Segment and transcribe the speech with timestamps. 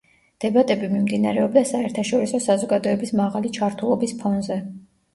[0.45, 4.63] დებატები მიმდინარეობდა საერთაშორისო საზოგადოების მაღალი ჩართულობის ფონზე.